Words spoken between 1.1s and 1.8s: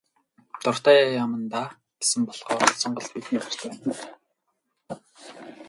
яамандаа